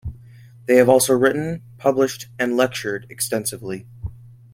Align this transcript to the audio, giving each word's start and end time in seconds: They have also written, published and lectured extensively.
They 0.65 0.77
have 0.77 0.89
also 0.89 1.13
written, 1.13 1.61
published 1.77 2.27
and 2.39 2.57
lectured 2.57 3.05
extensively. 3.11 3.85